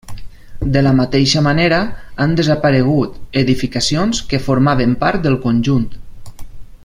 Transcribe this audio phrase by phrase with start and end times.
[0.75, 1.81] De la mateixa manera
[2.25, 5.89] han desaparegut edificacions que formaven part del conjunt.